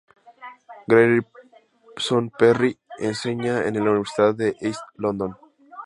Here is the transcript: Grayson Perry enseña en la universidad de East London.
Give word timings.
Grayson 0.87 2.31
Perry 2.31 2.79
enseña 2.97 3.65
en 3.67 3.75
la 3.75 3.81
universidad 3.91 4.33
de 4.33 4.57
East 4.59 4.81
London. 4.95 5.37